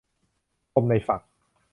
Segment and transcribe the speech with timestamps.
[0.73, 1.21] คมในฝัก